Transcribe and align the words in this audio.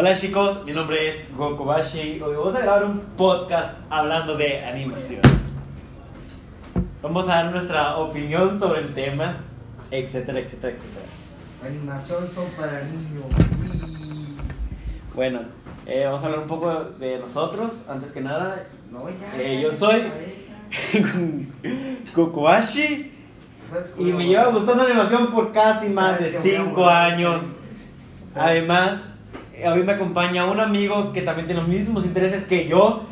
Hola 0.00 0.16
chicos, 0.16 0.64
mi 0.64 0.70
nombre 0.70 1.08
es 1.08 1.36
Gokobashi. 1.36 2.20
Hoy 2.20 2.36
vamos 2.36 2.54
a 2.54 2.60
grabar 2.60 2.84
un 2.84 3.00
podcast 3.16 3.78
hablando 3.90 4.36
de 4.36 4.64
animación. 4.64 5.20
Vamos 7.02 7.24
a 7.24 7.26
dar 7.26 7.50
nuestra 7.50 7.96
opinión 7.96 8.60
sobre 8.60 8.82
el 8.82 8.94
tema, 8.94 9.38
etcétera, 9.90 10.38
etcétera, 10.38 10.74
etcétera. 10.74 11.04
Animación 11.66 12.28
son 12.32 12.44
para 12.56 12.84
niños. 12.84 13.24
Bueno, 15.16 15.40
eh, 15.84 16.04
vamos 16.04 16.22
a 16.22 16.26
hablar 16.26 16.40
un 16.42 16.46
poco 16.46 16.84
de 17.00 17.18
nosotros, 17.18 17.82
antes 17.88 18.12
que 18.12 18.20
nada. 18.20 18.66
No, 18.92 19.02
ya. 19.10 19.42
Eh, 19.42 19.60
yo 19.60 19.72
soy 19.72 20.12
Gokobashi 22.14 23.14
y 23.98 24.04
me 24.04 24.28
lleva 24.28 24.46
gustando 24.52 24.84
animación 24.84 25.32
por 25.32 25.50
casi 25.50 25.88
más 25.88 26.20
de 26.20 26.30
5 26.30 26.86
años. 26.86 27.42
Además, 28.36 29.02
eh, 29.58 29.68
hoy 29.68 29.82
me 29.82 29.92
acompaña 29.92 30.46
un 30.46 30.60
amigo 30.60 31.12
que 31.12 31.22
también 31.22 31.46
tiene 31.46 31.60
los 31.60 31.68
mismos 31.68 32.04
intereses 32.04 32.44
que 32.44 32.68
yo, 32.68 33.04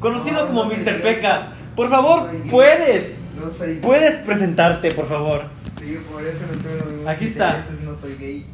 conocido 0.00 0.42
No, 0.42 0.46
como 0.48 0.64
Mr. 0.66 1.02
Pecas. 1.02 1.46
Por 1.76 1.88
favor, 1.88 2.28
puedes, 2.50 3.16
No 3.38 3.50
soy 3.50 3.76
puedes 3.76 4.16
presentarte, 4.16 4.92
por 4.92 5.06
favor. 5.06 5.44
Sí, 5.78 5.98
por 6.12 6.24
eso 6.24 6.40
no 6.46 6.58
tengo 6.60 6.76
los 6.84 6.86
mismos 6.92 7.06
Aquí 7.08 7.24
está. 7.26 7.48
intereses, 7.56 7.80
no 7.80 7.94
soy 7.94 8.16
gay. 8.18 8.46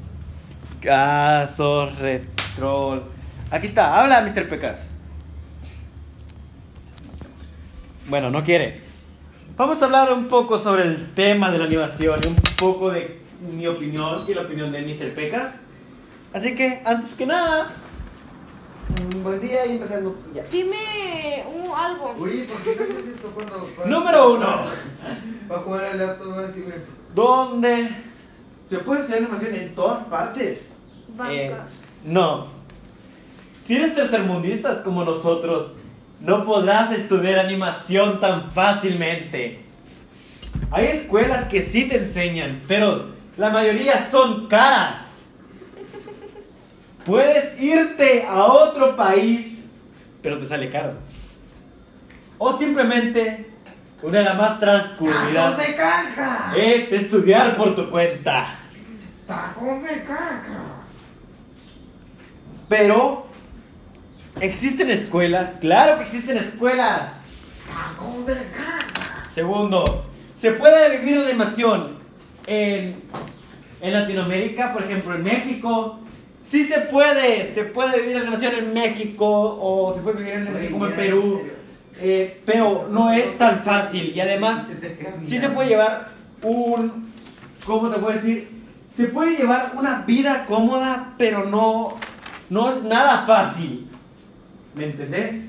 Caso 0.81 1.91
retrol. 1.99 3.03
Aquí 3.51 3.67
está, 3.67 4.01
habla 4.01 4.21
Mr. 4.23 4.49
Pecas. 4.49 4.87
Bueno, 8.09 8.31
no 8.31 8.43
quiere. 8.45 8.81
Vamos 9.57 9.83
a 9.83 9.87
hablar 9.87 10.13
un 10.13 10.27
poco 10.29 10.57
sobre 10.59 10.85
el 10.85 11.13
tema 11.15 11.51
de 11.51 11.59
la 11.59 11.65
animación 11.65 12.21
un 12.27 12.37
poco 12.57 12.91
de 12.91 13.19
mi 13.53 13.67
opinión 13.67 14.25
y 14.29 14.35
la 14.35 14.43
opinión 14.43 14.71
de 14.71 14.83
Mr. 14.83 15.13
Pecas. 15.15 15.57
Así 16.33 16.55
que, 16.55 16.83
antes 16.85 17.15
que 17.15 17.27
nada, 17.27 17.69
un 19.13 19.23
buen 19.23 19.41
día 19.41 19.67
y 19.67 19.73
empecemos 19.73 20.15
ya. 20.35 20.43
Dime 20.45 21.45
un, 21.53 21.75
algo. 21.75 22.15
Uy, 22.19 22.43
¿por 22.45 22.61
qué 22.63 22.77
no 22.77 22.83
haces 22.85 23.09
esto 23.15 23.31
cuando. 23.35 23.71
cuando- 23.77 23.99
Número 23.99 24.35
uno. 24.35 24.47
Para 25.49 25.61
jugar 25.63 25.85
al 25.85 25.99
laptop 25.99 26.39
así, 26.39 26.63
güey. 26.63 26.77
¿Dónde 27.15 27.89
se 28.69 28.79
puede 28.79 29.01
estudiar 29.01 29.23
animación 29.23 29.55
en 29.55 29.75
todas 29.75 30.05
partes? 30.05 30.69
Banca. 31.17 31.33
Eh, 31.33 31.55
no. 32.05 32.49
Si 33.67 33.77
eres 33.77 33.95
tercermundistas 33.95 34.79
como 34.79 35.05
nosotros, 35.05 35.73
no 36.21 36.45
podrás 36.45 36.93
estudiar 36.93 37.39
animación 37.39 38.21
tan 38.21 38.51
fácilmente. 38.53 39.65
Hay 40.71 40.87
escuelas 40.87 41.45
que 41.45 41.63
sí 41.63 41.89
te 41.89 41.97
enseñan, 41.97 42.63
pero 42.69 43.07
la 43.37 43.51
mayoría 43.51 44.07
son 44.11 44.49
caras. 44.49 45.08
Puedes 47.09 47.59
irte 47.59 48.27
a 48.29 48.45
otro 48.45 48.95
país, 48.95 49.61
pero 50.23 50.37
te 50.37 50.45
sale 50.45 50.69
caro. 50.69 50.93
O 52.37 52.53
simplemente, 52.53 53.51
una 54.03 54.19
de 54.19 54.25
las 54.25 54.37
más 54.37 54.61
transcurridas 54.61 55.57
¡Tacos 55.57 55.67
de 55.67 55.75
caca! 55.75 56.53
es 56.55 56.93
estudiar 56.93 57.57
por 57.57 57.75
tu 57.75 57.91
cuenta. 57.91 58.57
¡Tacos 59.27 59.83
de 59.85 60.03
caca! 60.03 60.65
Pero 62.69 63.27
existen 64.39 64.91
escuelas, 64.91 65.53
claro 65.63 65.97
que 65.97 66.05
existen 66.05 66.37
escuelas. 66.37 67.13
¡Tacos 67.67 68.27
de 68.27 68.35
caca! 68.35 69.31
Segundo, 69.35 70.05
se 70.37 70.53
puede 70.53 70.99
vivir 70.99 71.17
la 71.17 71.31
animación 71.31 71.97
en, 72.47 73.03
en 73.81 73.93
Latinoamérica, 73.95 74.75
por 74.75 74.83
ejemplo, 74.83 75.15
en 75.15 75.23
México. 75.23 76.01
Sí 76.49 76.65
se 76.65 76.81
puede, 76.81 77.53
se 77.53 77.65
puede 77.65 78.01
vivir 78.01 78.17
la 78.17 78.23
animación 78.23 78.55
en 78.55 78.73
México 78.73 79.27
o 79.27 79.95
se 79.95 80.01
puede 80.01 80.19
vivir 80.19 80.33
en 80.35 80.43
animación 80.43 80.73
como 80.73 80.87
en 80.87 80.97
Perú. 80.97 81.43
eh, 82.01 82.41
pero 82.47 82.89
no 82.91 83.13
es 83.13 83.37
tan 83.37 83.65
fácil 83.65 84.13
y 84.15 84.21
además 84.21 84.67
sí 85.27 85.39
se 85.39 85.51
puede 85.51 85.69
llevar 85.69 86.13
un, 86.43 87.13
¿cómo 87.67 87.91
te 87.91 87.99
puedo 87.99 88.15
decir? 88.17 88.49
Se 88.97 89.09
puede 89.09 89.37
llevar 89.37 89.73
una 89.77 90.03
vida 90.03 90.47
cómoda, 90.47 91.15
pero 91.19 91.45
no, 91.45 91.97
no 92.49 92.71
es 92.71 92.83
nada 92.83 93.25
fácil. 93.27 93.87
¿Me 94.75 94.87
entendés? 94.87 95.45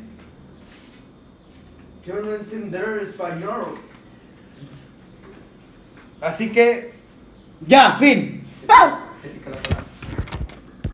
Yo 2.06 2.16
no 2.16 2.34
entender 2.34 3.07
español. 3.09 3.78
Así 6.22 6.52
que, 6.52 6.94
ya, 7.66 7.94
fin. 7.94 8.44
¡Pau! 8.68 8.97